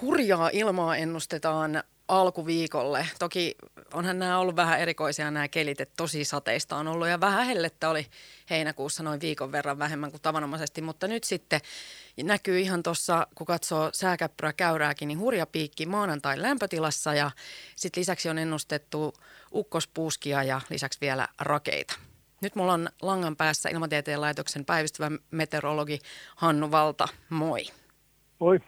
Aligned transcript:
Hurjaa 0.00 0.50
ilmaa 0.52 0.96
ennustetaan 0.96 1.82
alkuviikolle. 2.08 3.06
Toki 3.18 3.54
onhan 3.92 4.18
nämä 4.18 4.38
ollut 4.38 4.56
vähän 4.56 4.80
erikoisia 4.80 5.30
nämä 5.30 5.48
kelit, 5.48 5.80
että 5.80 5.94
tosi 5.96 6.24
sateista 6.24 6.76
on 6.76 6.88
ollut 6.88 7.08
ja 7.08 7.20
vähän 7.20 7.46
hellettä 7.46 7.88
oli 7.88 8.06
heinäkuussa 8.50 9.02
noin 9.02 9.20
viikon 9.20 9.52
verran 9.52 9.78
vähemmän 9.78 10.10
kuin 10.10 10.22
tavanomaisesti, 10.22 10.80
mutta 10.80 11.08
nyt 11.08 11.24
sitten 11.24 11.60
näkyy 12.22 12.60
ihan 12.60 12.82
tuossa, 12.82 13.26
kun 13.34 13.46
katsoo 13.46 13.90
sääkäppyrä 13.92 14.52
käyrääkin, 14.52 15.08
niin 15.08 15.18
hurja 15.18 15.46
piikki 15.46 15.86
maanantai 15.86 16.42
lämpötilassa 16.42 17.14
ja 17.14 17.30
sitten 17.76 18.00
lisäksi 18.00 18.28
on 18.28 18.38
ennustettu 18.38 19.14
ukkospuuskia 19.54 20.42
ja 20.42 20.60
lisäksi 20.70 21.00
vielä 21.00 21.28
rakeita. 21.40 21.94
Nyt 22.40 22.54
mulla 22.54 22.72
on 22.72 22.88
langan 23.02 23.36
päässä 23.36 23.68
Ilmatieteen 23.68 24.20
laitoksen 24.20 24.64
päivystävä 24.64 25.10
meteorologi 25.30 25.98
Hannu 26.36 26.70
Valta. 26.70 27.08
Moi. 27.28 27.66
Moi. 28.38 28.60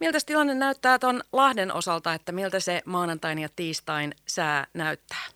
Miltä 0.00 0.18
tilanne 0.26 0.54
näyttää 0.54 0.98
tuon 0.98 1.20
Lahden 1.32 1.74
osalta, 1.74 2.14
että 2.14 2.32
miltä 2.32 2.60
se 2.60 2.80
maanantain 2.84 3.38
ja 3.38 3.48
tiistain 3.56 4.12
sää 4.26 4.66
näyttää? 4.74 5.26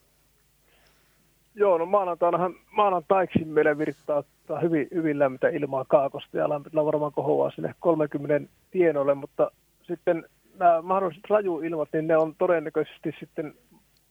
Joo, 1.54 1.78
no 1.78 1.86
maanantainahan, 1.86 2.54
maanantaiksi 2.70 3.44
meille 3.44 3.78
virittaa 3.78 4.22
hyvin, 4.62 4.88
hyvin 4.94 5.18
lämmintä 5.18 5.48
ilmaa 5.48 5.84
kaakosta 5.88 6.36
ja 6.36 6.48
lämpötila 6.48 6.84
varmaan 6.84 7.12
kohoaa 7.12 7.50
sinne 7.50 7.74
30 7.80 8.52
tienoille, 8.70 9.14
mutta 9.14 9.50
sitten 9.82 10.24
nämä 10.58 10.82
mahdolliset 10.82 11.24
rajuilmat, 11.30 11.88
niin 11.92 12.06
ne 12.06 12.16
on 12.16 12.34
todennäköisesti 12.38 13.14
sitten 13.20 13.54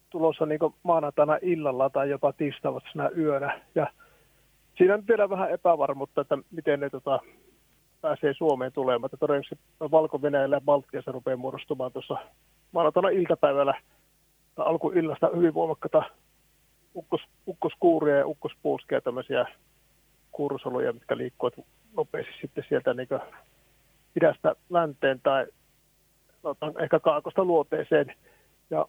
tulossa 0.09 0.45
niin 0.45 0.59
maanantaina 0.83 1.37
illalla 1.41 1.89
tai 1.89 2.09
jopa 2.09 2.33
tiistaina 2.33 3.09
yönä. 3.17 3.61
Ja 3.75 3.87
siinä 4.77 4.93
on 4.93 5.07
vielä 5.07 5.29
vähän 5.29 5.51
epävarmuutta, 5.51 6.21
että 6.21 6.37
miten 6.51 6.79
ne 6.79 6.89
tota, 6.89 7.19
pääsee 8.03 8.33
Suomeen 8.33 8.71
tulemaan. 8.71 9.05
Että 9.05 9.17
todennäköisesti 9.17 9.65
Valko-Venäjällä 9.79 10.55
ja 10.55 10.61
Baltiassa 10.61 11.11
rupeaa 11.11 11.37
muodostumaan 11.37 11.91
tuossa 11.91 12.17
maanantaina 12.71 13.09
iltapäivällä 13.09 13.73
tai 14.55 14.65
alkuillasta 14.65 15.29
hyvin 15.35 15.53
voimakkaita 15.53 16.03
ukkos, 16.95 17.21
ukkoskuuria 17.47 18.17
ja 18.17 18.27
ukkospuuskia 18.27 19.01
tämmöisiä 19.01 19.45
kuurusoluja, 20.31 20.93
mitkä 20.93 21.17
liikkuvat 21.17 21.53
nopeasti 21.97 22.33
sitten 22.41 22.63
sieltä 22.69 22.93
niin 22.93 23.07
idästä 24.17 24.55
länteen 24.69 25.19
tai 25.23 25.47
ehkä 26.83 26.99
kaakosta 26.99 27.45
luoteeseen. 27.45 28.15
Ja 28.69 28.85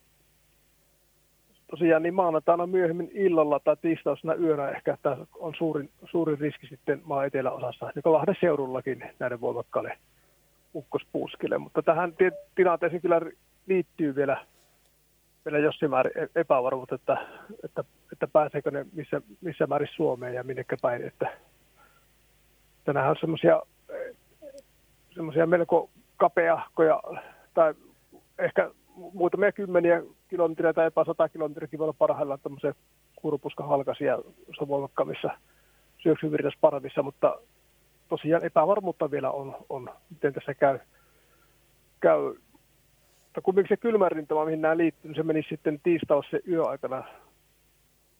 tosiaan 1.70 2.02
niin 2.02 2.14
maanantaina 2.14 2.66
myöhemmin 2.66 3.10
illalla 3.14 3.60
tai 3.60 3.76
tiistaisena 3.76 4.34
yönä 4.34 4.68
ehkä 4.68 4.98
tämä 5.02 5.16
on 5.38 5.54
suurin, 5.58 5.90
suurin 6.10 6.38
riski 6.38 6.66
sitten 6.66 7.02
maan 7.04 7.26
eteläosassa, 7.26 7.92
kuin 8.02 8.12
Lahden 8.12 8.36
seudullakin 8.40 9.04
näiden 9.18 9.40
voimakkaille 9.40 9.98
ukkospuuskille. 10.74 11.58
Mutta 11.58 11.82
tähän 11.82 12.14
tilanteeseen 12.54 13.02
kyllä 13.02 13.20
liittyy 13.66 14.14
vielä, 14.14 14.46
vielä 15.44 15.58
jossain 15.58 15.90
määrin 15.90 16.18
e-, 16.18 16.40
epävarmuutta, 16.40 16.94
että, 16.94 17.16
että, 17.64 17.84
että 18.12 18.28
pääseekö 18.28 18.70
ne 18.70 18.86
missä, 18.92 19.22
missä 19.40 19.66
määrin 19.66 19.88
Suomeen 19.96 20.34
ja 20.34 20.44
minnekä 20.44 20.76
päin. 20.82 21.02
Että, 21.02 21.28
että 22.88 23.08
on 23.10 23.16
semmoisia 23.20 23.62
semmoisia 25.14 25.46
melko 25.46 25.90
kapeahkoja 26.16 27.02
tai 27.54 27.74
ehkä 28.38 28.70
muutamia 28.96 29.52
kymmeniä 29.52 30.02
kilometriä 30.34 30.72
tai 30.72 30.86
jopa 30.86 31.04
sata 31.04 31.28
kilometriäkin 31.28 31.78
voi 31.78 31.84
olla 31.84 31.96
parhaillaan 31.98 32.40
tämmöisiä 32.42 32.74
kuurupuskan-halkaisia 33.16 34.18
voimakkaammissa 34.68 35.30
syöksyvirtaisparvissa, 36.02 37.02
mutta 37.02 37.38
tosiaan 38.08 38.44
epävarmuutta 38.44 39.10
vielä 39.10 39.30
on, 39.30 39.56
on 39.68 39.90
miten 40.10 40.32
tässä 40.32 40.54
käy. 40.54 40.78
käy. 42.00 42.34
Mutta 43.24 43.40
kumminkin 43.42 43.76
se 43.76 43.80
kylmärintama, 43.80 44.44
mihin 44.44 44.60
nämä 44.60 44.76
liittyy, 44.76 45.08
niin 45.08 45.16
se 45.16 45.22
meni 45.22 45.42
sitten 45.48 45.80
tiistaus 45.82 46.26
se 46.30 46.40
yöaikana 46.48 47.04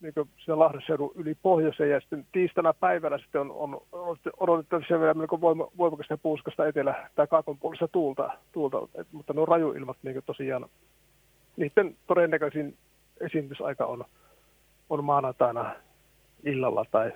niin 0.00 0.28
siinä 0.44 0.58
Lahden 0.58 0.82
yli 1.14 1.34
pohjoiseen 1.42 1.90
ja 1.90 2.00
sitten 2.00 2.26
tiistaina 2.32 2.74
päivällä 2.74 3.18
sitten 3.18 3.40
on, 3.40 3.50
on, 3.50 3.80
on 3.92 4.16
odotettavissa 4.40 5.00
vielä 5.00 5.14
melko 5.14 5.40
voima, 5.40 5.68
voimakasta 5.78 6.18
puuskasta 6.18 6.66
etelä- 6.66 7.10
tai 7.14 7.26
kaakon 7.26 7.58
puolesta 7.58 7.88
tuulta, 7.88 8.30
tuulta 8.52 8.88
et, 8.94 9.06
mutta 9.12 9.32
nuo 9.32 9.46
rajuilmat 9.46 9.96
niin 10.02 10.22
tosiaan, 10.26 10.66
niiden 11.56 11.96
todennäköisin 12.06 12.76
esiintysaika 13.20 13.86
on, 13.86 14.04
on 14.90 15.04
maanantaina 15.04 15.74
illalla 16.44 16.84
tai 16.90 17.12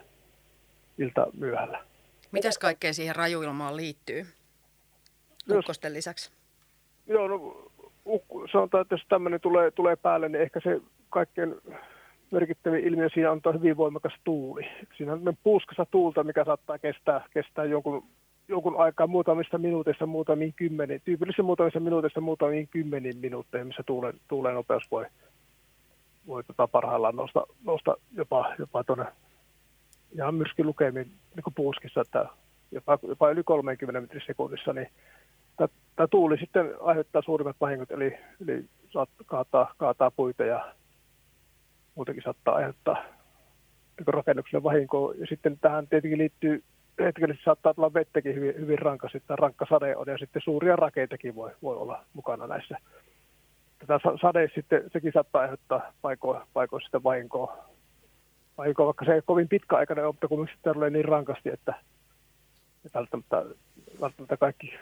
ilta 0.99 1.26
myöhällä. 1.38 1.84
Mitäs 2.32 2.59
kaikkea 2.59 2.93
siihen 2.93 3.16
rajuilmaan 3.16 3.76
liittyy 3.76 4.26
ukkosten 5.50 5.94
lisäksi? 5.94 6.31
Joo, 7.06 7.28
no 7.28 7.56
sanotaan, 8.53 8.82
että 8.82 8.94
jos 8.94 9.06
tämmöinen 9.09 9.41
tulee, 9.41 9.71
tulee 9.71 9.97
päälle, 9.97 10.28
niin 10.28 10.43
ehkä 10.43 10.60
se 10.60 10.81
kaikkein 11.10 11.55
merkittävin 12.31 12.84
ilmiö 12.84 13.09
siinä 13.15 13.31
on 13.31 13.41
hyvin 13.55 13.76
voimakas 13.76 14.12
tuuli. 14.25 14.62
Siinä 14.97 15.12
on 15.12 15.37
puuskassa 15.43 15.87
tuulta, 15.91 16.25
mikä 16.25 16.44
saattaa 16.44 16.78
kestää, 16.78 17.25
kestää 17.34 17.65
jonkun, 17.65 18.05
jonkun 18.48 18.81
aikaa 18.81 19.06
muutamista 19.06 19.59
minuutista 19.59 20.06
muutamiin 20.06 20.54
kymmeniin, 20.56 21.00
tyypillisesti 21.04 21.42
muutamista 21.42 21.81
minuutista 21.81 22.20
muutamiin 22.20 22.69
kymmeniin 22.69 23.19
minuutteihin, 23.19 23.66
missä 23.66 23.82
tuulen, 23.86 24.14
tuulen 24.28 24.54
nopeus 24.54 24.91
voi, 24.91 25.06
voi 26.26 26.44
tota 26.44 26.69
parhaillaan 26.69 27.16
nousta, 27.16 27.47
nousta 27.64 27.97
jopa, 28.16 28.54
jopa 28.58 28.84
tuonne 28.84 29.06
ihan 30.14 30.34
myrsky 30.34 30.64
lukemiin 30.64 31.12
niin 31.34 31.54
puuskissa, 31.54 32.00
että 32.00 32.26
jopa, 32.70 32.98
jopa 33.08 33.31
yli 33.31 33.42
30 33.42 34.00
metrin 34.00 34.22
sekunnissa, 34.26 34.72
niin 34.72 34.88
tämä 35.97 36.08
tuuli 36.10 36.38
sitten 36.38 36.75
aiheuttaa 36.81 37.22
suurimmat 37.22 37.56
vahingot, 37.60 37.91
eli, 37.91 38.19
eli 38.42 38.64
saat 38.91 39.08
kaataa, 39.26 39.75
kaataa 39.76 40.10
puita 40.10 40.44
ja 40.44 40.75
muutenkin 41.94 42.25
saattaa 42.25 42.54
aiheuttaa 42.54 43.04
niin 43.98 44.14
rakennukselle 44.14 44.62
vahinkoa. 44.62 45.14
Ja 45.14 45.26
sitten 45.26 45.58
tähän 45.60 45.88
tietenkin 45.88 46.19
liittyy 46.19 46.62
hetkellisesti 46.98 47.44
saattaa 47.44 47.75
tulla 47.75 47.94
vettäkin 47.94 48.34
hyvin, 48.34 48.54
hyvin 48.59 48.78
rankka, 48.78 49.09
sitten 49.09 49.38
rankka 49.38 49.66
sade 49.70 49.97
on, 49.97 50.06
ja 50.06 50.19
sitten 50.19 50.42
suuria 50.44 50.76
rakeitakin 50.76 51.34
voi, 51.34 51.50
voi 51.62 51.76
olla 51.76 52.04
mukana 52.14 52.47
näissä. 52.47 52.78
Tätä 53.78 54.00
sade 54.22 54.50
sitten, 54.54 54.82
sekin 54.92 55.12
saattaa 55.12 55.42
aiheuttaa 55.42 55.92
paikoissa, 56.03 56.47
paikoissa 56.53 56.87
sitten 56.87 57.03
vahinkoa. 57.03 57.58
vahinkoa, 58.58 58.87
vaikka 58.87 59.04
se 59.04 59.10
ei 59.10 59.16
ole 59.16 59.22
kovin 59.26 59.48
pitkäaikainen, 59.48 60.06
mutta 60.06 60.28
kun 60.28 60.48
sitten 60.53 60.75
tulee 60.75 60.91
niin 60.91 61.04
rankasti, 61.04 61.48
että, 61.48 61.75
että 62.84 62.98
välttämättä, 62.98 63.44
välttämättä 64.00 64.37
kaikki 64.37 64.75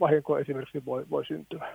vahinkoa 0.00 0.38
esimerkiksi 0.38 0.84
voi, 0.84 1.04
voi 1.10 1.26
syntyä. 1.26 1.68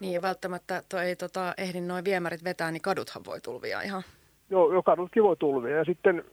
Niin, 0.00 0.22
välttämättä 0.22 0.82
to 0.88 0.98
ei 0.98 1.16
tota, 1.16 1.54
ehdi 1.58 1.80
noin 1.80 2.04
viemärit 2.04 2.44
vetää, 2.44 2.70
niin 2.70 2.82
kaduthan 2.82 3.22
voi 3.24 3.40
tulvia 3.40 3.80
ihan. 3.80 4.02
Joo, 4.50 4.72
jo 4.72 4.82
kadutkin 4.82 5.22
voi 5.22 5.36
tulvia. 5.36 5.76
Ja 5.76 5.84
sitten, 5.84 6.24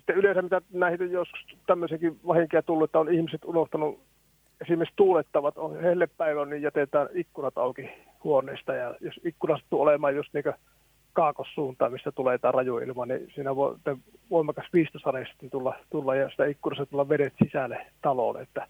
sitten 0.00 0.16
yleensä 0.16 0.42
mitä 0.42 0.60
näihin 0.72 1.12
joskus 1.12 1.40
tämmöisiäkin 1.66 2.20
vahinkoja 2.26 2.62
tullut, 2.62 2.84
että 2.84 2.98
on 2.98 3.12
ihmiset 3.12 3.44
unohtanut 3.44 4.00
esimerkiksi 4.60 4.96
tuulettavat 4.96 5.58
on 5.58 5.80
hellepäivä, 5.80 6.44
niin 6.44 6.62
jätetään 6.62 7.08
ikkunat 7.14 7.58
auki 7.58 7.90
huoneesta. 8.24 8.74
Ja 8.74 8.94
jos 9.00 9.20
ikkuna 9.24 9.58
sattuu 9.58 9.80
olemaan 9.80 10.16
just 10.16 10.34
niin 10.34 10.44
kaakossuuntaan, 11.12 11.92
missä 11.92 12.12
tulee 12.12 12.38
tämä 12.38 12.52
raju 12.52 12.78
ilma, 12.78 13.06
niin 13.06 13.28
siinä 13.34 13.56
voi 13.56 13.76
voimakas 14.30 14.66
viistosade 14.72 15.26
tulla, 15.50 15.74
tulla 15.90 16.14
ja 16.14 16.30
sitä 16.30 16.46
ikkunasta 16.46 16.86
tulla 16.86 17.08
vedet 17.08 17.34
sisälle 17.44 17.86
taloon. 18.02 18.42
Että 18.42 18.66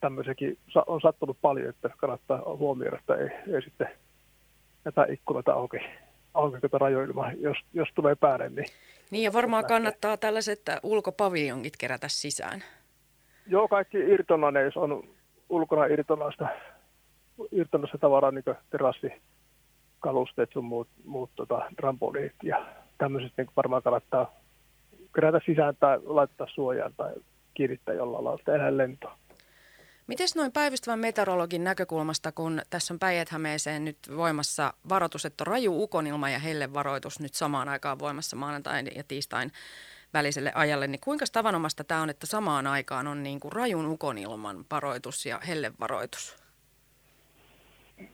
tämmöisiäkin 0.00 0.58
on 0.86 1.00
sattunut 1.00 1.36
paljon, 1.42 1.68
että 1.68 1.90
kannattaa 1.96 2.42
huomioida, 2.56 2.98
että 2.98 3.14
ei, 3.14 3.54
ei 3.54 3.62
sitten 3.62 3.88
jätä 4.84 5.06
ikkunoita 5.08 5.52
auki, 5.52 5.78
auki 6.34 6.60
tuota 6.60 6.78
rajoilma, 6.78 7.32
jos, 7.32 7.56
jos 7.74 7.88
tulee 7.94 8.14
päälle. 8.14 8.48
Niin, 8.48 8.66
niin 9.12 9.24
ja 9.24 9.32
varmaan 9.32 9.66
kannattaa 9.66 10.16
tällaiset 10.16 10.60
ulkopaviljongit 10.82 11.76
kerätä 11.76 12.08
sisään. 12.08 12.64
Joo, 13.46 13.68
kaikki 13.68 13.98
irtonainen, 13.98 14.64
jos 14.64 14.76
on 14.76 15.02
ulkona 15.48 15.84
irtonaista, 15.84 16.48
irtonaista 17.52 17.98
tavaraa, 17.98 18.30
niin 18.30 18.44
kuin 18.44 18.56
terassikalusteet 18.70 20.50
sun 20.52 20.64
muut, 20.64 20.88
muut 21.04 21.30
tota, 21.36 21.62
trampoliit 21.76 22.32
ja 22.42 22.66
tämmöiset 22.98 23.32
niin 23.36 23.46
varmaan 23.56 23.82
kannattaa 23.82 24.34
kerätä 25.14 25.40
sisään 25.46 25.76
tai 25.80 25.98
laittaa 26.04 26.46
suojaan 26.54 26.92
tai 26.96 27.12
kiinnittää 27.54 27.94
jollain 27.94 28.24
lailla, 28.24 28.40
että 28.40 28.76
lentoon. 28.76 29.18
Miten 30.12 30.28
noin 30.36 30.52
päivystävän 30.52 30.98
meteorologin 30.98 31.64
näkökulmasta, 31.64 32.32
kun 32.32 32.60
tässä 32.70 32.94
on 32.94 32.98
päijät 32.98 33.28
nyt 33.78 33.96
voimassa 34.16 34.74
varoitus, 34.88 35.24
että 35.24 35.42
on 35.42 35.46
raju 35.46 35.82
ukonilma 35.82 36.30
ja 36.30 36.38
hellevaroitus 36.38 37.20
nyt 37.20 37.34
samaan 37.34 37.68
aikaan 37.68 37.98
voimassa 37.98 38.36
maanantain 38.36 38.88
ja 38.96 39.04
tiistain 39.08 39.52
väliselle 40.14 40.52
ajalle, 40.54 40.86
niin 40.86 41.00
kuinka 41.00 41.24
tavanomasta 41.32 41.84
tämä 41.84 42.02
on, 42.02 42.10
että 42.10 42.26
samaan 42.26 42.66
aikaan 42.66 43.06
on 43.06 43.22
niin 43.22 43.40
kuin 43.40 43.52
rajun 43.52 43.86
ukonilman 43.86 44.64
varoitus 44.70 45.26
ja 45.26 45.40
hellevaroitus? 45.48 46.36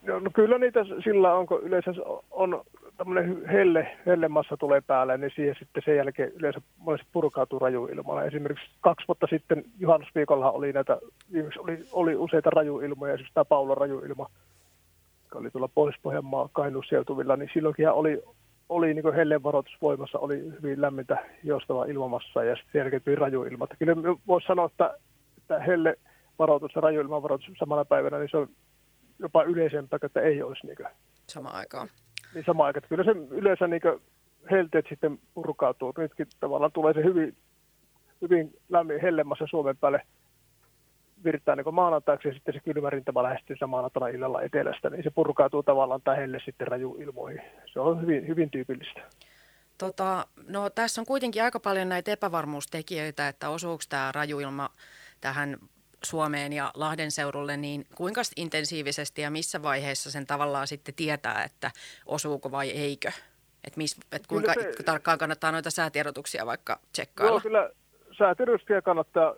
No, 0.03 0.19
no 0.19 0.31
kyllä 0.35 0.59
niitä 0.59 0.81
sillä 1.05 1.35
onko 1.35 1.59
yleensä 1.59 1.91
on 2.31 2.65
tämmöinen 2.99 3.47
helle, 3.47 3.97
hellemassa 4.07 4.57
tulee 4.57 4.81
päälle, 4.81 5.19
niin 5.19 5.31
siihen 5.35 5.57
sitten 5.59 5.83
sen 5.87 5.97
jälkeen 5.97 6.33
yleensä 6.33 6.61
monesti 6.77 7.09
purkautuu 7.13 7.59
rajuilmalla. 7.59 8.25
Esimerkiksi 8.25 8.71
kaksi 8.81 9.09
vuotta 9.09 9.27
sitten 9.31 9.65
juhannusviikolla 9.79 10.51
oli 10.51 10.73
näitä, 10.73 10.99
oli, 11.59 11.85
oli 11.93 12.17
useita 12.17 12.51
rajuilmoja, 12.51 13.13
esimerkiksi 13.13 13.35
tämä 13.35 13.45
Paula 13.45 13.75
rajuilma, 13.75 14.31
joka 15.25 15.39
oli 15.39 15.51
tuolla 15.51 15.69
Pohjois-Pohjanmaa 15.69 16.49
Kainuusseutuvilla, 16.53 17.37
niin 17.37 17.51
silloinkin 17.55 17.91
oli, 17.91 18.23
oli 18.69 18.95
niin 18.95 19.15
hellen 19.15 19.43
varoitus 19.43 19.77
voimassa, 19.83 20.19
oli 20.19 20.39
hyvin 20.39 20.81
lämmintä 20.81 21.25
joustava 21.45 21.85
ilmamassa 21.85 22.45
ja 22.45 22.57
sitten 22.57 22.73
sen 22.73 22.79
jälkeen 22.79 23.03
tuli 23.03 23.17
rajuilma. 23.17 23.67
Kyllä 23.79 23.95
voisi 24.27 24.47
sanoa, 24.47 24.67
että, 24.67 24.95
että 25.39 25.59
helle 25.59 25.97
varoitus 26.39 26.75
ja 26.75 26.81
rajuilman 26.81 27.23
varoitus 27.23 27.59
samana 27.59 27.85
päivänä, 27.85 28.19
niin 28.19 28.31
se 28.31 28.37
on 28.37 28.49
jopa 29.19 29.43
yleisempää, 29.43 29.99
että 30.03 30.21
ei 30.21 30.43
olisi 30.43 30.67
niin 30.67 30.89
Sama 31.27 31.49
aikaan. 31.49 31.89
Niin 32.35 32.45
sama 32.47 32.65
aikaan. 32.65 32.89
Kyllä 32.89 33.05
se 33.05 33.11
yleensä 33.31 33.67
niin 33.67 33.83
helteet 34.51 34.87
sitten 34.89 35.19
purkautuu. 35.35 35.95
Nytkin 35.99 36.27
tavallaan 36.41 36.73
tulee 36.73 36.95
se 36.95 37.05
hyvin, 37.05 37.37
hyvin 38.23 38.55
lämmin 38.69 39.01
hellemmässä 39.01 39.45
Suomen 39.51 39.77
päälle 39.77 40.03
virtaa 41.25 41.57
niin 41.57 41.75
maanantaiksi 41.75 42.29
ja 42.29 42.35
sitten 42.35 42.55
se 42.55 42.61
kylmä 42.61 42.91
rintama 42.91 43.23
lähestyy 43.23 43.57
maanantaina 43.67 44.09
illalla 44.09 44.43
etelästä, 44.43 44.91
niin 44.91 45.03
se 45.03 45.11
purkautuu 45.11 45.63
tavallaan 45.63 46.03
tämä 46.03 46.17
helle 46.17 46.39
sitten 46.45 46.69
raju 46.69 46.97
ilmoihin. 47.01 47.43
Se 47.73 47.81
on 47.81 48.03
hyvin, 48.03 48.29
hyvin 48.29 48.51
tyypillistä. 48.51 49.01
Tota, 49.79 50.27
no 50.49 50.71
tässä 50.71 51.01
on 51.01 51.07
kuitenkin 51.07 51.43
aika 51.43 51.61
paljon 51.61 51.89
näitä 51.89 52.13
epävarmuustekijöitä, 52.13 53.29
että 53.29 53.49
osuuko 53.49 53.83
tämä 53.89 54.13
rajuilma 54.13 54.69
tähän 55.21 55.57
Suomeen 56.05 56.53
ja 56.53 56.71
Lahden 56.75 57.11
seudulle, 57.11 57.57
niin 57.57 57.87
kuinka 57.95 58.21
intensiivisesti 58.37 59.23
ja 59.23 59.31
missä 59.31 59.63
vaiheessa 59.63 60.11
sen 60.11 60.27
tavallaan 60.27 60.67
sitten 60.67 60.95
tietää, 60.95 61.43
että 61.45 61.71
osuuko 62.07 62.51
vai 62.51 62.71
eikö? 62.71 63.09
Että 63.65 63.81
et 64.13 64.27
kuinka 64.27 64.55
se, 64.55 64.83
tarkkaan 64.85 65.19
kannattaa 65.19 65.53
noita 65.53 65.71
säätiedotuksia 65.71 66.47
vaikka 66.47 66.79
tsekkailla? 66.93 67.33
Joo, 67.33 67.41
kyllä 67.41 67.71
säätiedotuksia 68.19 68.83
kannattaa, 68.83 69.35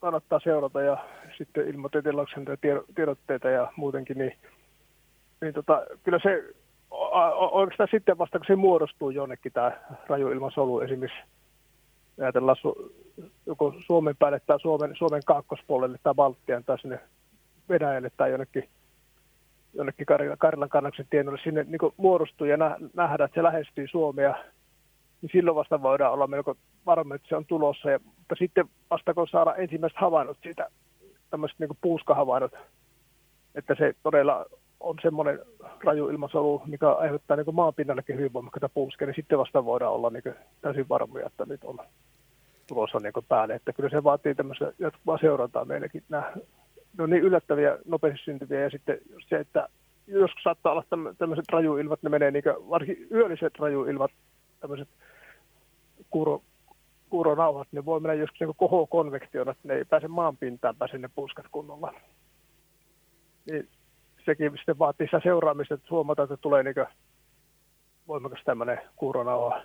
kannattaa 0.00 0.40
seurata 0.44 0.82
ja 0.82 0.96
sitten 1.38 1.68
ilmoitetella 1.68 2.26
tiedotteita 2.94 3.48
ja 3.48 3.72
muutenkin, 3.76 4.18
niin, 4.18 4.38
niin 5.40 5.54
tota, 5.54 5.86
kyllä 6.02 6.18
se 6.22 6.54
oikeastaan 7.50 7.88
sitten 7.90 8.18
vasta 8.18 8.38
kun 8.38 8.46
se 8.46 8.56
muodostuu 8.56 9.10
jonnekin 9.10 9.52
tämä 9.52 9.72
rajuilmasolu 10.06 10.80
esimerkiksi 10.80 11.22
ajatellaan 12.20 12.56
su, 12.56 12.92
joko 13.46 13.74
Suomen 13.86 14.16
päälle 14.16 14.40
tai 14.40 14.60
Suomen, 14.60 14.96
Suomen 14.96 15.22
kaakkoispuolelle 15.26 15.98
tai 16.02 16.14
Baltian 16.14 16.64
tai 16.64 16.78
sinne 16.78 17.00
Venäjälle 17.68 18.10
tai 18.16 18.30
jonnekin, 18.30 18.68
jonnekin 19.74 20.06
Karjalan, 20.38 20.68
kannaksen 20.68 21.06
tienoille, 21.10 21.40
sinne 21.44 21.64
niin 21.64 21.92
muodostuu 21.96 22.46
ja 22.46 22.56
nä, 22.56 22.76
nähdään, 22.94 23.26
että 23.26 23.40
se 23.40 23.42
lähestyy 23.42 23.86
Suomea, 23.88 24.34
niin 25.22 25.30
silloin 25.32 25.54
vasta 25.54 25.82
voidaan 25.82 26.12
olla 26.12 26.26
melko 26.26 26.56
varma, 26.86 27.14
että 27.14 27.28
se 27.28 27.36
on 27.36 27.46
tulossa. 27.46 27.90
Ja, 27.90 27.98
mutta 28.04 28.34
sitten 28.38 28.68
vasta 28.90 29.14
kun 29.14 29.28
saadaan 29.28 29.60
ensimmäiset 29.60 29.98
havainnot 29.98 30.38
siitä, 30.42 30.68
tämmöiset 31.30 31.58
niin 31.58 31.78
puuskahavainnot, 31.80 32.52
että 33.54 33.74
se 33.78 33.94
todella 34.02 34.46
on 34.84 34.96
semmoinen 35.02 35.38
raju 35.84 36.08
ilmasolu, 36.08 36.62
mikä 36.66 36.92
aiheuttaa 36.92 37.36
niin 37.36 37.54
maanpinnallekin 37.54 38.16
hyvin 38.16 38.32
voimakkaita 38.32 38.68
puuskia, 38.68 39.06
niin 39.06 39.14
sitten 39.14 39.38
vasta 39.38 39.64
voidaan 39.64 39.92
olla 39.92 40.10
niin 40.10 40.34
täysin 40.60 40.88
varmoja, 40.88 41.26
että 41.26 41.44
nyt 41.46 41.64
on 41.64 41.78
tulossa 42.66 42.98
niin 42.98 43.12
päälle. 43.28 43.54
Että 43.54 43.72
kyllä 43.72 43.88
se 43.88 44.04
vaatii 44.04 44.34
tämmöistä 44.34 44.72
jatkuvaa 44.78 45.18
seurantaa 45.18 45.64
meillekin. 45.64 46.02
Nämä 46.08 46.32
ne 46.98 47.04
on 47.04 47.10
niin 47.10 47.22
yllättäviä, 47.22 47.78
nopeasti 47.84 48.24
syntyviä 48.24 48.60
ja 48.60 48.70
sitten 48.70 48.98
se, 49.28 49.36
että 49.36 49.68
joskus 50.06 50.42
saattaa 50.42 50.72
olla 50.72 50.84
tämmöiset 51.18 51.44
rajuilmat, 51.52 52.02
ne 52.02 52.10
menee 52.10 52.30
niin 52.30 52.42
kuin, 52.42 52.70
varsinkin 52.70 53.06
yölliset 53.10 53.58
rajuilmat, 53.58 54.10
tämmöiset 54.60 54.88
kuuro, 56.10 56.42
kuuronauhat, 57.10 57.68
ne 57.72 57.84
voi 57.84 58.00
mennä 58.00 58.14
joskus 58.14 58.40
niin 58.40 58.56
kohokonvektiona, 58.56 59.50
että 59.50 59.68
ne 59.68 59.74
ei 59.74 59.84
pääse 59.84 60.08
maanpintaan, 60.08 60.76
pääse 60.76 60.98
ne 60.98 61.10
puuskat 61.14 61.46
kunnolla. 61.52 61.94
Niin 63.46 63.68
sekin 64.24 64.52
sitten 64.56 64.78
vaatii 64.78 65.06
sitä 65.06 65.20
seuraamista, 65.22 65.74
että 65.74 65.86
huomataan, 65.90 66.24
että 66.24 66.36
tulee 66.36 66.62
niin 66.62 66.74
voimakas 68.08 68.40
tämmöinen 68.44 68.80
kuuronauha, 68.96 69.62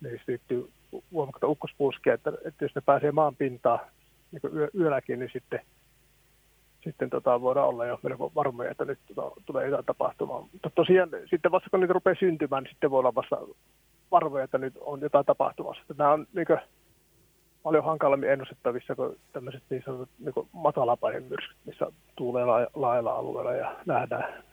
niin 0.00 0.20
liittyy 0.26 0.70
voimakkaita 1.12 1.46
ukkospuuskia, 1.46 2.14
että, 2.14 2.32
että 2.44 2.64
jos 2.64 2.74
ne 2.74 2.80
pääsee 2.80 3.12
maan 3.12 3.36
pintaan 3.36 3.78
niin 4.32 4.56
yö, 4.56 4.68
yölläkin, 4.74 5.18
niin 5.18 5.30
sitten, 5.32 5.60
sitten 6.84 7.10
tota, 7.10 7.40
voidaan 7.40 7.68
olla 7.68 7.86
jo 7.86 8.00
melko 8.02 8.32
varmoja, 8.34 8.70
että 8.70 8.84
nyt 8.84 8.98
tota, 9.14 9.40
tulee 9.46 9.66
jotain 9.66 9.84
tapahtumaa. 9.84 10.48
Mutta 10.52 10.70
tosiaan 10.74 11.08
sitten 11.30 11.52
vasta 11.52 11.70
kun 11.70 11.80
niitä 11.80 11.92
rupeaa 11.92 12.16
syntymään, 12.18 12.62
niin 12.62 12.72
sitten 12.72 12.90
voi 12.90 12.98
olla 12.98 13.14
vasta 13.14 13.38
varmoja, 14.10 14.44
että 14.44 14.58
nyt 14.58 14.74
on 14.80 15.00
jotain 15.00 15.26
tapahtumassa. 15.26 15.82
Että 15.82 15.94
nämä 15.98 16.12
on 16.12 16.26
niin 16.34 16.46
kuin, 16.46 16.58
paljon 17.62 17.84
hankalammin 17.84 18.30
ennustettavissa 18.30 18.94
kuin 18.94 19.18
tämmöiset 19.32 19.62
niin 19.70 19.82
sanotut 19.84 20.08
niin 20.18 20.48
matalapainen 20.52 21.22
myrskyt, 21.22 21.56
missä 21.64 21.86
tuulee 22.16 22.44
laajalla 22.74 23.12
alueella 23.12 23.52
ja 23.52 23.76
nähdään 23.86 24.44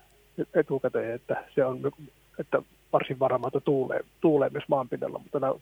etukäteen, 0.54 1.16
että 1.16 1.44
se 1.56 1.66
on 1.66 1.92
että 2.40 2.62
varsin 2.94 3.20
varma, 3.20 3.48
että 3.48 3.60
tuulee, 3.60 4.00
tuulee 4.22 4.50
myös 4.50 4.64
maanpinnalla, 4.68 5.20
mutta 5.20 5.40
nämä 5.40 5.54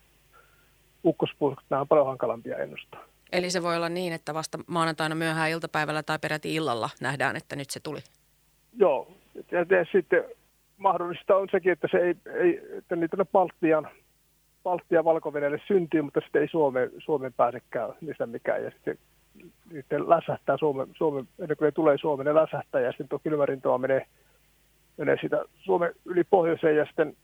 ukkospuuskut, 1.06 1.66
nämä 1.70 1.82
on 1.82 1.88
paljon 1.88 2.08
hankalampia 2.08 2.58
ennustaa. 2.58 3.04
Eli 3.32 3.50
se 3.50 3.64
voi 3.64 3.76
olla 3.76 3.90
niin, 3.90 4.14
että 4.14 4.34
vasta 4.34 4.60
maanantaina 4.68 5.16
myöhään 5.16 5.50
iltapäivällä 5.50 6.04
tai 6.04 6.20
peräti 6.20 6.56
illalla 6.56 6.90
nähdään, 7.02 7.36
että 7.36 7.56
nyt 7.56 7.70
se 7.70 7.80
tuli? 7.80 8.00
Joo, 8.78 9.12
ja 9.52 9.86
sitten 9.92 10.24
mahdollista 10.78 11.36
on 11.36 11.48
sekin, 11.52 11.72
että, 11.72 11.88
se 11.92 11.98
ei, 11.98 12.16
ei, 12.34 12.62
että 12.78 12.96
niitä 12.96 13.26
Baltian 13.26 13.88
Baltia 14.68 15.04
valko 15.04 15.34
syntyy, 15.68 16.02
mutta 16.02 16.22
sitten 16.22 16.42
ei 16.42 16.48
Suomeen, 16.48 16.92
Suomeen 16.98 17.34
pääsekään 17.34 17.94
niistä 18.02 18.26
mikään. 18.26 18.64
Ja 18.64 18.72
sitten, 18.72 18.98
sitten 19.72 20.10
läsähtää 20.10 20.58
Suomen, 20.58 20.88
Suomen, 20.98 21.28
ennen 21.40 21.58
kuin 21.58 21.66
ne 21.66 21.72
tulee 21.72 21.98
Suomeen, 21.98 22.26
ne 22.26 22.36
läsähtää 22.42 22.82
ja 22.82 22.92
sitten 22.92 23.08
tuo 23.10 23.20
kylmärintoa 23.20 23.78
menee, 23.78 24.06
menee 24.98 25.18
sitä 25.22 25.46
Suomen 25.56 25.94
yli 26.06 26.24
pohjoiseen 26.24 26.78
ja 26.78 26.86
sitten 26.86 27.16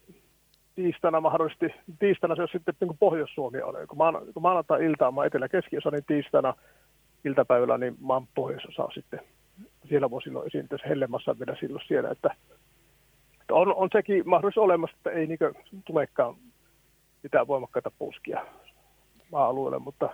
tiistaina 0.75 1.22
mahdollisesti, 1.22 1.66
tiistaina 2.00 2.36
se 2.36 2.42
on 2.42 2.48
sitten 2.51 2.74
niin 2.80 2.88
kuin 2.88 2.98
Pohjois-Suomi 2.98 3.62
on. 3.62 3.75
Kun, 3.88 3.98
maan, 3.98 4.22
kun 4.34 4.42
maanantai-ilta 4.42 5.07
on 5.07 5.25
etelä-keskiosa, 5.25 5.92
niin 5.92 6.06
tiistaina 6.07 6.54
iltapäivällä 7.25 7.78
niin 7.78 7.96
maan 8.00 8.28
pohjoisosa 8.36 8.88
sitten. 8.94 9.19
Siellä 9.89 10.12
voi 10.12 10.22
silloin 10.22 10.48
esiintyä 10.48 10.78
hellemassa 10.89 11.39
vielä 11.39 11.57
silloin 11.60 11.86
siellä, 11.88 12.10
että, 12.10 12.36
että 13.42 13.54
on, 13.54 13.75
on 13.75 13.89
sekin 13.92 14.30
mahdollisesti 14.30 14.60
olemassa, 14.60 14.98
että 14.98 15.10
ei 15.10 15.28
niin 15.28 15.39
tulekaan 15.86 16.36
mitään 17.24 17.48
voimakkaita 17.48 17.92
puskia 17.92 18.46
maa-alueelle, 19.31 19.80
mutta 19.80 20.10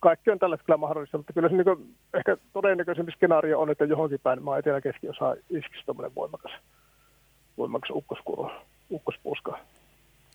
kaikki 0.00 0.30
on 0.30 0.38
tällä 0.38 0.56
hetkellä 0.56 0.76
mahdollista, 0.76 1.16
mutta 1.16 1.32
kyllä 1.32 1.48
se 1.48 1.54
niin 1.54 1.96
ehkä 2.14 2.36
todennäköisempi 2.52 3.12
skenaario 3.12 3.60
on, 3.60 3.70
että 3.70 3.84
johonkin 3.84 4.20
päin 4.22 4.42
maa 4.42 4.58
etelä 4.58 4.80
keskiosa 4.80 5.36
iskisi 5.50 5.86
tämmöinen 5.86 6.14
voimakas, 6.14 6.52
voimakas 7.58 7.90
ukkoskuro, 7.90 8.52
ukkospuska 8.90 9.58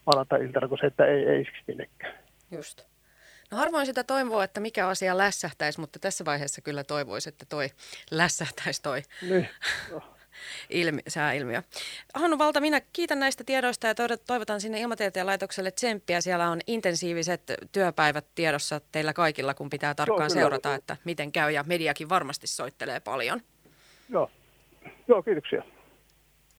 maanantai-iltana, 0.06 0.68
kun 0.68 0.78
se, 0.78 0.86
että 0.88 1.06
ei, 1.06 1.26
ei 1.26 1.42
iskisi 1.42 1.64
minnekään. 1.68 2.14
Just. 2.52 2.86
No 3.52 3.58
harvoin 3.58 3.86
sitä 3.86 4.04
toivoa, 4.04 4.44
että 4.44 4.60
mikä 4.60 4.88
asia 4.88 5.18
lässähtäisi, 5.18 5.80
mutta 5.80 6.00
tässä 6.00 6.26
vaiheessa 6.26 6.62
kyllä 6.62 6.84
toivoisi, 6.84 7.30
että 7.30 7.46
toi 7.50 7.68
lässähtäisi 8.12 8.82
toi. 8.82 9.02
Niin. 9.22 9.50
No 9.92 10.02
ilmi, 10.70 11.02
sääilmiö. 11.08 11.62
Hannu 12.14 12.38
Valta, 12.38 12.62
minä 12.62 12.82
kiitän 12.94 13.20
näistä 13.20 13.44
tiedoista 13.44 13.88
ja 13.88 13.96
toivotan 14.28 14.62
sinne 14.62 14.80
Ilmatieteen 14.80 15.26
laitokselle 15.26 15.72
tsemppiä. 15.72 16.22
Siellä 16.22 16.50
on 16.50 16.60
intensiiviset 16.68 17.42
työpäivät 17.72 18.26
tiedossa 18.36 18.82
teillä 18.92 19.14
kaikilla, 19.14 19.54
kun 19.54 19.70
pitää 19.70 19.96
tarkkaan 19.96 20.22
Joo, 20.22 20.40
seurata, 20.40 20.76
että 20.76 20.98
miten 21.04 21.32
käy 21.32 21.52
ja 21.52 21.64
mediakin 21.68 22.10
varmasti 22.10 22.48
soittelee 22.48 23.00
paljon. 23.00 23.42
Joo, 24.10 24.32
Joo 25.08 25.24
kiitoksia. 25.24 25.64